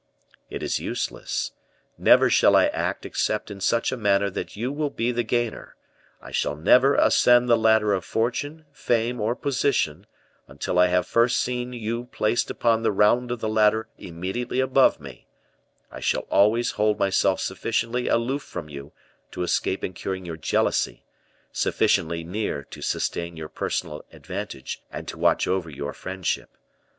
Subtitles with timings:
[0.49, 1.51] "It is useless.
[1.95, 5.75] Never shall I act except in such a manner that you will be the gainer;
[6.19, 10.07] I shall never ascend the ladder of fortune, fame, or position,
[10.47, 14.99] until I have first seen you placed upon the round of the ladder immediately above
[14.99, 15.27] me;
[15.91, 18.93] I shall always hold myself sufficiently aloof from you
[19.29, 21.03] to escape incurring your jealousy,
[21.51, 26.49] sufficiently near to sustain your personal advantage and to watch over your friendship.